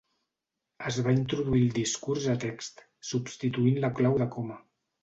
[0.91, 4.61] Es va introduir el discurs a text, substituint la clau de coma.